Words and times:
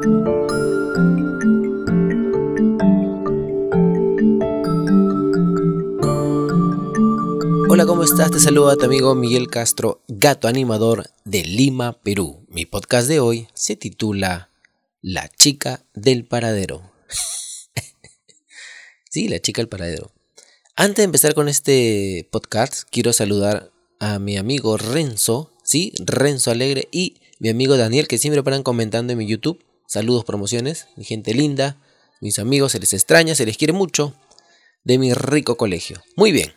Hola, 0.00 0.06
¿cómo 7.84 8.04
estás? 8.04 8.30
Te 8.30 8.38
saluda 8.38 8.76
tu 8.76 8.84
amigo 8.84 9.16
Miguel 9.16 9.48
Castro, 9.48 10.04
gato 10.06 10.46
animador 10.46 11.10
de 11.24 11.42
Lima, 11.42 12.00
Perú. 12.00 12.46
Mi 12.48 12.64
podcast 12.64 13.08
de 13.08 13.18
hoy 13.18 13.48
se 13.54 13.74
titula 13.74 14.50
La 15.02 15.28
chica 15.28 15.84
del 15.94 16.24
paradero. 16.24 16.92
sí, 19.10 19.26
la 19.26 19.40
chica 19.40 19.62
del 19.62 19.68
paradero. 19.68 20.12
Antes 20.76 20.98
de 20.98 21.04
empezar 21.04 21.34
con 21.34 21.48
este 21.48 22.28
podcast, 22.30 22.88
quiero 22.88 23.12
saludar 23.12 23.72
a 23.98 24.20
mi 24.20 24.36
amigo 24.36 24.76
Renzo, 24.76 25.50
sí, 25.64 25.92
Renzo 25.98 26.52
Alegre 26.52 26.86
y 26.92 27.16
mi 27.40 27.48
amigo 27.48 27.76
Daniel, 27.76 28.06
que 28.06 28.18
siempre 28.18 28.44
paran 28.44 28.62
comentando 28.62 29.12
en 29.12 29.18
mi 29.18 29.26
YouTube. 29.26 29.58
Saludos, 29.90 30.26
promociones, 30.26 30.86
mi 30.96 31.04
gente 31.04 31.32
linda, 31.32 31.78
mis 32.20 32.38
amigos, 32.38 32.72
se 32.72 32.78
les 32.78 32.92
extraña, 32.92 33.34
se 33.34 33.46
les 33.46 33.56
quiere 33.56 33.72
mucho, 33.72 34.12
de 34.84 34.98
mi 34.98 35.14
rico 35.14 35.56
colegio. 35.56 36.02
Muy 36.14 36.30
bien, 36.30 36.52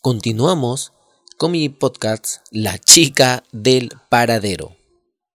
continuamos 0.00 0.94
con 1.36 1.52
mi 1.52 1.68
podcast 1.68 2.38
La 2.50 2.78
chica 2.78 3.44
del 3.52 3.90
paradero. 4.08 4.78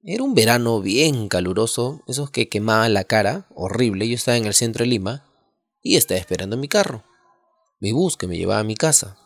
Era 0.01 0.23
un 0.23 0.33
verano 0.33 0.81
bien 0.81 1.27
caluroso, 1.27 2.01
esos 2.07 2.31
que 2.31 2.49
quemaban 2.49 2.95
la 2.95 3.03
cara, 3.03 3.45
horrible. 3.53 4.09
Yo 4.09 4.15
estaba 4.15 4.37
en 4.37 4.47
el 4.47 4.55
centro 4.55 4.83
de 4.83 4.89
Lima 4.89 5.23
y 5.83 5.97
estaba 5.97 6.19
esperando 6.19 6.57
mi 6.57 6.67
carro, 6.67 7.03
mi 7.79 7.91
bus 7.91 8.17
que 8.17 8.25
me 8.25 8.39
llevaba 8.39 8.61
a 8.61 8.63
mi 8.63 8.73
casa. 8.73 9.19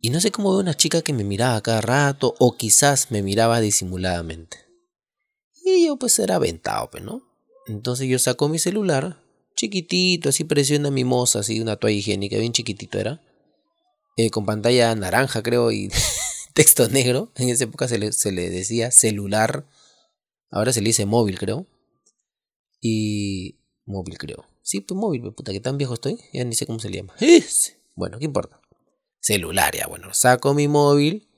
Y 0.00 0.10
no 0.10 0.20
sé 0.20 0.30
cómo 0.30 0.52
veo 0.52 0.60
una 0.60 0.76
chica 0.76 1.02
que 1.02 1.12
me 1.12 1.24
miraba 1.24 1.60
cada 1.62 1.80
rato 1.80 2.36
o 2.38 2.56
quizás 2.56 3.10
me 3.10 3.22
miraba 3.22 3.58
disimuladamente. 3.58 4.67
Y 5.76 5.86
yo 5.86 5.96
pues 5.96 6.18
era 6.18 6.36
aventado, 6.36 6.90
pues, 6.90 7.02
¿no? 7.02 7.22
Entonces 7.66 8.08
yo 8.08 8.18
saco 8.18 8.48
mi 8.48 8.58
celular, 8.58 9.22
chiquitito, 9.54 10.30
así 10.30 10.44
parecía 10.44 10.78
una 10.78 10.90
mimosa, 10.90 11.40
así 11.40 11.60
una 11.60 11.76
toalla 11.76 11.98
higiénica, 11.98 12.38
bien 12.38 12.52
chiquitito 12.52 12.98
era. 12.98 13.20
Eh, 14.16 14.30
con 14.30 14.46
pantalla 14.46 14.94
naranja 14.94 15.42
creo 15.42 15.70
y 15.70 15.90
texto 16.54 16.88
negro. 16.88 17.32
En 17.36 17.48
esa 17.50 17.64
época 17.64 17.88
se 17.88 17.98
le, 17.98 18.50
decía 18.50 18.90
celular. 18.90 19.68
Ahora 20.50 20.72
se 20.72 20.80
le 20.80 20.88
dice 20.88 21.06
móvil 21.06 21.38
creo. 21.38 21.66
Y 22.80 23.60
móvil 23.84 24.18
creo. 24.18 24.46
Sí, 24.62 24.80
pues 24.80 24.98
móvil, 24.98 25.22
pues, 25.22 25.34
puta, 25.34 25.52
que 25.52 25.60
tan 25.60 25.78
viejo 25.78 25.94
estoy. 25.94 26.18
Ya 26.32 26.44
ni 26.44 26.54
sé 26.54 26.66
cómo 26.66 26.78
se 26.78 26.90
le 26.90 26.98
llama. 26.98 27.14
Bueno, 27.94 28.18
¿qué 28.18 28.24
importa? 28.24 28.60
celular, 29.20 29.74
ya 29.76 29.86
bueno, 29.86 30.14
saco 30.14 30.54
mi 30.54 30.68
móvil 30.68 31.28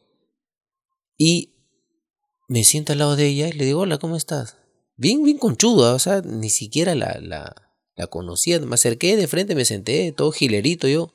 y 1.18 1.54
me 2.50 2.64
siento 2.64 2.92
al 2.92 2.98
lado 2.98 3.14
de 3.14 3.28
ella 3.28 3.46
y 3.48 3.52
le 3.52 3.64
digo, 3.64 3.82
hola, 3.82 3.98
¿cómo 3.98 4.16
estás? 4.16 4.56
Bien, 4.96 5.22
bien 5.22 5.38
conchuda, 5.38 5.94
o 5.94 6.00
sea, 6.00 6.20
ni 6.20 6.50
siquiera 6.50 6.96
la, 6.96 7.20
la, 7.20 7.54
la 7.94 8.06
conocía, 8.08 8.58
me 8.58 8.74
acerqué 8.74 9.16
de 9.16 9.28
frente, 9.28 9.54
me 9.54 9.64
senté, 9.64 10.10
todo 10.10 10.32
gilerito 10.32 10.88
yo. 10.88 11.14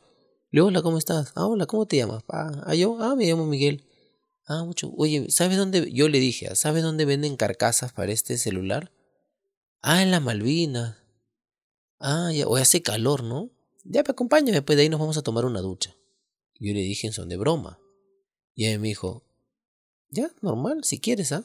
Le 0.52 0.59
digo, 0.59 0.67
hola, 0.67 0.81
¿cómo 0.81 0.97
estás? 0.97 1.33
Ah, 1.36 1.45
hola, 1.45 1.66
¿cómo 1.66 1.88
te 1.88 1.97
llamas? 1.97 2.23
Ah, 2.30 2.73
yo, 2.73 2.97
ah, 3.02 3.17
me 3.17 3.25
llamo 3.25 3.45
Miguel. 3.47 3.83
Ah, 4.45 4.63
mucho. 4.63 4.94
Oye, 4.95 5.30
¿sabes 5.30 5.58
dónde? 5.58 5.91
Yo 5.91 6.08
le 6.08 6.22
dije, 6.22 6.56
¿sabes 6.56 6.83
dónde 6.83 7.03
venden 7.03 7.36
carcasas 7.36 7.91
para 7.91 8.13
este 8.13 8.38
celular? 8.38 8.94
Ah, 9.81 10.03
en 10.03 10.11
la 10.11 10.22
Malvinas. 10.22 10.95
Ah, 12.00 12.31
ya, 12.33 12.47
hoy 12.47 12.61
hace 12.61 12.81
calor, 12.81 13.23
¿no? 13.23 13.50
Ya, 13.83 14.03
me 14.03 14.11
acompáñame, 14.11 14.61
pues, 14.61 14.78
de 14.78 14.83
ahí 14.83 14.89
nos 14.89 15.02
vamos 15.02 15.17
a 15.17 15.22
tomar 15.22 15.44
una 15.44 15.59
ducha. 15.59 15.97
Yo 16.61 16.73
le 16.73 16.80
dije 16.80 17.11
son 17.11 17.28
de 17.28 17.36
broma. 17.36 17.78
Y 18.53 18.67
ella 18.67 18.80
me 18.80 18.88
dijo, 18.88 19.25
ya, 20.16 20.31
normal, 20.41 20.83
si 20.83 20.99
quieres, 20.99 21.31
¿ah? 21.31 21.44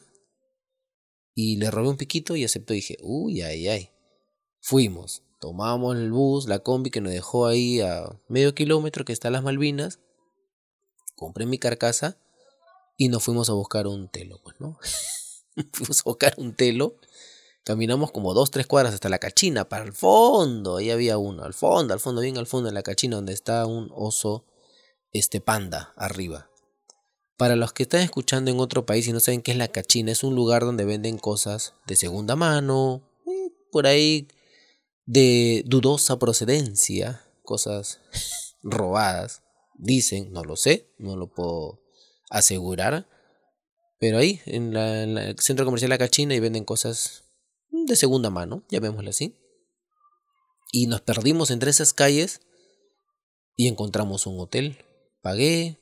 Y 1.35 1.57
le 1.57 1.69
robé 1.69 1.89
un 1.89 1.97
piquito 1.97 2.35
y 2.35 2.43
aceptó. 2.43 2.73
Dije, 2.73 2.97
uy, 3.01 3.41
ay, 3.41 3.67
ay. 3.67 3.89
Fuimos, 4.61 5.23
tomamos 5.39 5.95
el 5.97 6.11
bus, 6.11 6.47
la 6.47 6.59
combi 6.59 6.89
que 6.89 7.01
nos 7.01 7.11
dejó 7.11 7.47
ahí 7.47 7.81
a 7.81 8.19
medio 8.27 8.55
kilómetro 8.55 9.05
que 9.05 9.13
está 9.13 9.27
en 9.27 9.33
las 9.33 9.43
Malvinas. 9.43 9.99
Compré 11.15 11.45
mi 11.45 11.57
carcasa 11.57 12.17
y 12.97 13.09
nos 13.09 13.23
fuimos 13.23 13.49
a 13.49 13.53
buscar 13.53 13.87
un 13.87 14.09
telo, 14.09 14.39
pues, 14.43 14.55
¿no? 14.59 14.79
fuimos 15.73 15.99
a 15.99 16.03
buscar 16.05 16.35
un 16.37 16.55
telo. 16.55 16.95
Caminamos 17.63 18.11
como 18.11 18.33
dos, 18.33 18.49
tres 18.51 18.65
cuadras 18.65 18.93
hasta 18.93 19.09
la 19.09 19.19
cachina, 19.19 19.69
para 19.69 19.83
el 19.83 19.93
fondo. 19.93 20.77
Ahí 20.77 20.89
había 20.89 21.17
uno, 21.17 21.43
al 21.43 21.53
fondo, 21.53 21.93
al 21.93 21.99
fondo, 21.99 22.21
bien 22.21 22.37
al 22.37 22.47
fondo 22.47 22.69
de 22.69 22.73
la 22.73 22.83
cachina, 22.83 23.17
donde 23.17 23.33
está 23.33 23.65
un 23.65 23.91
oso 23.93 24.45
este 25.11 25.41
panda 25.41 25.93
arriba. 25.95 26.50
Para 27.41 27.55
los 27.55 27.73
que 27.73 27.81
están 27.81 28.01
escuchando 28.01 28.51
en 28.51 28.59
otro 28.59 28.85
país 28.85 29.07
y 29.07 29.13
no 29.13 29.19
saben 29.19 29.41
qué 29.41 29.49
es 29.49 29.57
la 29.57 29.69
cachina, 29.69 30.11
es 30.11 30.23
un 30.23 30.35
lugar 30.35 30.61
donde 30.61 30.85
venden 30.85 31.17
cosas 31.17 31.73
de 31.87 31.95
segunda 31.95 32.35
mano, 32.35 33.01
por 33.71 33.87
ahí 33.87 34.27
de 35.07 35.63
dudosa 35.65 36.19
procedencia, 36.19 37.23
cosas 37.41 37.99
robadas, 38.61 39.41
dicen, 39.73 40.31
no 40.31 40.43
lo 40.43 40.55
sé, 40.55 40.93
no 40.99 41.15
lo 41.15 41.33
puedo 41.33 41.81
asegurar, 42.29 43.07
pero 43.97 44.19
ahí 44.19 44.39
en, 44.45 44.77
el 44.77 45.35
centro 45.39 45.65
comercial 45.65 45.89
La 45.89 45.97
Cachina 45.97 46.35
y 46.35 46.39
venden 46.39 46.63
cosas 46.63 47.23
de 47.71 47.95
segunda 47.95 48.29
mano, 48.29 48.63
llamémoslo 48.69 49.09
así. 49.09 49.35
Y 50.71 50.85
nos 50.85 51.01
perdimos 51.01 51.49
entre 51.49 51.71
esas 51.71 51.91
calles 51.91 52.41
y 53.55 53.67
encontramos 53.67 54.27
un 54.27 54.39
hotel 54.39 54.77
Pagué, 55.23 55.79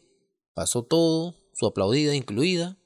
pasó 0.54 0.84
todo, 0.84 1.39
su 1.60 1.66
aplaudida 1.66 2.16
incluida. 2.16 2.78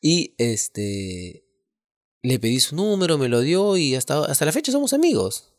y 0.00 0.34
este 0.38 1.44
le 2.22 2.38
pedí 2.38 2.60
su 2.60 2.74
número, 2.74 3.16
me 3.16 3.28
lo 3.28 3.40
dio 3.40 3.76
y 3.76 3.94
hasta, 3.94 4.24
hasta 4.24 4.44
la 4.44 4.52
fecha 4.52 4.72
somos 4.72 4.92
amigos. 4.92 5.52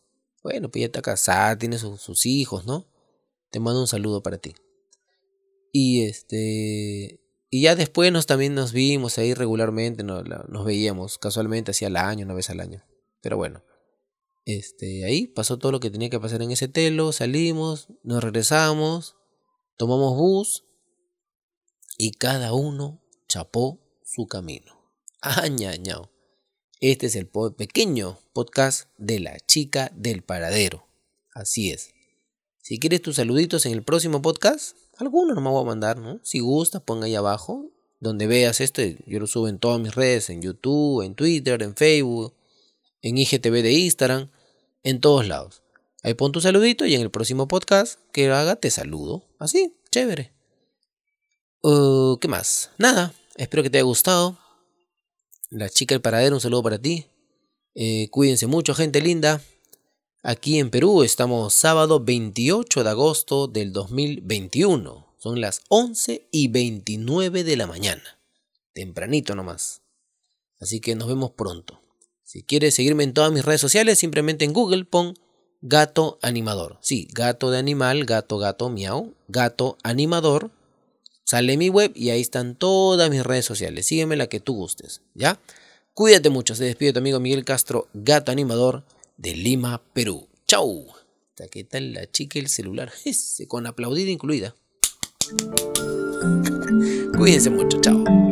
Bueno, 0.43 0.69
pues 0.69 0.81
ya 0.81 0.85
está 0.87 1.01
casada, 1.01 1.57
tiene 1.57 1.77
sus 1.77 2.25
hijos, 2.25 2.65
¿no? 2.65 2.87
Te 3.49 3.59
mando 3.59 3.79
un 3.79 3.87
saludo 3.87 4.21
para 4.21 4.37
ti. 4.37 4.53
Y 5.71 6.03
este. 6.03 7.19
Y 7.49 7.61
ya 7.61 7.75
después 7.75 8.11
nos 8.11 8.25
también 8.25 8.55
nos 8.55 8.71
vimos 8.71 9.17
ahí 9.17 9.33
regularmente, 9.33 10.03
nos, 10.03 10.23
nos 10.49 10.65
veíamos 10.65 11.17
casualmente 11.17 11.71
hacía 11.71 11.89
el 11.89 11.97
año, 11.97 12.25
una 12.25 12.33
vez 12.33 12.49
al 12.49 12.59
año. 12.59 12.83
Pero 13.21 13.37
bueno. 13.37 13.63
Este, 14.45 15.05
ahí 15.05 15.27
pasó 15.27 15.59
todo 15.59 15.71
lo 15.71 15.79
que 15.79 15.91
tenía 15.91 16.09
que 16.09 16.19
pasar 16.19 16.41
en 16.41 16.49
ese 16.49 16.67
telo, 16.67 17.11
salimos, 17.11 17.89
nos 18.03 18.23
regresamos, 18.23 19.15
tomamos 19.81 20.15
bus 20.15 20.63
y 21.97 22.11
cada 22.11 22.53
uno 22.53 23.01
chapó 23.27 23.79
su 24.05 24.27
camino. 24.27 24.79
Añañao. 25.21 26.11
Este 26.79 27.07
es 27.07 27.15
el 27.15 27.27
pequeño 27.27 28.19
podcast 28.31 28.89
de 28.99 29.19
la 29.19 29.39
chica 29.39 29.91
del 29.95 30.21
paradero. 30.21 30.85
Así 31.33 31.71
es. 31.71 31.95
Si 32.61 32.77
quieres 32.77 33.01
tus 33.01 33.15
saluditos 33.15 33.65
en 33.65 33.71
el 33.71 33.81
próximo 33.81 34.21
podcast, 34.21 34.77
alguno 34.99 35.33
no 35.33 35.41
me 35.41 35.49
voy 35.49 35.63
a 35.63 35.65
mandar, 35.65 35.97
¿no? 35.97 36.19
Si 36.21 36.41
gusta, 36.41 36.79
ponga 36.79 37.07
ahí 37.07 37.15
abajo. 37.15 37.71
Donde 37.99 38.27
veas 38.27 38.61
esto, 38.61 38.83
yo 39.07 39.19
lo 39.19 39.25
subo 39.25 39.47
en 39.47 39.57
todas 39.57 39.81
mis 39.81 39.95
redes, 39.95 40.29
en 40.29 40.43
YouTube, 40.43 41.01
en 41.01 41.15
Twitter, 41.15 41.63
en 41.63 41.75
Facebook, 41.75 42.35
en 43.01 43.17
IGTV 43.17 43.63
de 43.63 43.71
Instagram, 43.71 44.29
en 44.83 45.01
todos 45.01 45.27
lados. 45.27 45.60
Ahí 46.03 46.15
pon 46.15 46.31
tu 46.31 46.41
saludito 46.41 46.85
y 46.85 46.95
en 46.95 47.01
el 47.01 47.11
próximo 47.11 47.47
podcast 47.47 47.99
que 48.11 48.29
haga 48.29 48.55
te 48.55 48.71
saludo. 48.71 49.23
Así, 49.37 49.75
chévere. 49.91 50.33
Uh, 51.61 52.17
¿Qué 52.17 52.27
más? 52.27 52.71
Nada, 52.77 53.13
espero 53.35 53.61
que 53.61 53.69
te 53.69 53.77
haya 53.77 53.85
gustado. 53.85 54.39
La 55.49 55.69
chica 55.69 55.93
del 55.93 56.01
paradero, 56.01 56.35
un 56.35 56.41
saludo 56.41 56.63
para 56.63 56.79
ti. 56.79 57.05
Eh, 57.75 58.07
cuídense 58.09 58.47
mucho, 58.47 58.73
gente 58.73 58.99
linda. 59.01 59.41
Aquí 60.23 60.59
en 60.59 60.69
Perú 60.71 61.03
estamos 61.03 61.53
sábado 61.53 61.99
28 61.99 62.83
de 62.83 62.89
agosto 62.89 63.47
del 63.47 63.71
2021. 63.71 65.15
Son 65.19 65.39
las 65.39 65.61
11 65.69 66.27
y 66.31 66.47
29 66.47 67.43
de 67.43 67.57
la 67.57 67.67
mañana. 67.67 68.03
Tempranito 68.73 69.35
nomás. 69.35 69.81
Así 70.59 70.79
que 70.79 70.95
nos 70.95 71.07
vemos 71.07 71.31
pronto. 71.31 71.79
Si 72.23 72.43
quieres 72.43 72.73
seguirme 72.73 73.03
en 73.03 73.13
todas 73.13 73.31
mis 73.31 73.45
redes 73.45 73.61
sociales, 73.61 73.99
simplemente 73.99 74.45
en 74.45 74.53
Google 74.53 74.85
pon 74.85 75.15
gato 75.61 76.19
animador. 76.21 76.77
Sí, 76.81 77.07
gato 77.13 77.51
de 77.51 77.59
animal, 77.59 78.05
gato, 78.05 78.37
gato, 78.37 78.69
miau, 78.69 79.13
gato 79.27 79.77
animador. 79.83 80.51
Sale 81.23 81.55
mi 81.57 81.69
web 81.69 81.91
y 81.95 82.09
ahí 82.09 82.21
están 82.21 82.55
todas 82.55 83.09
mis 83.09 83.23
redes 83.23 83.45
sociales. 83.45 83.85
Sígueme 83.85 84.15
la 84.15 84.27
que 84.27 84.39
tú 84.39 84.55
gustes, 84.55 85.01
¿ya? 85.13 85.39
Cuídate 85.93 86.29
mucho. 86.29 86.55
Se 86.55 86.65
despide 86.65 86.93
tu 86.93 86.99
amigo 86.99 87.19
Miguel 87.19 87.45
Castro, 87.45 87.87
gato 87.93 88.31
animador 88.31 88.83
de 89.17 89.35
Lima, 89.35 89.81
Perú. 89.93 90.27
¡Chau! 90.47 90.87
¿Qué 91.49 91.63
tal 91.63 91.93
la 91.93 92.09
chica 92.09 92.39
el 92.39 92.49
celular? 92.49 92.91
Con 93.47 93.65
aplaudida 93.65 94.11
incluida. 94.11 94.55
Cuídense 97.17 97.49
mucho, 97.49 97.79
chao. 97.81 98.30